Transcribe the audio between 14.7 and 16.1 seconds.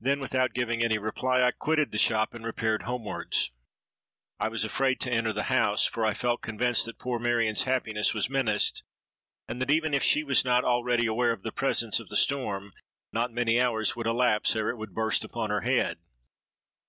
it would burst upon her head.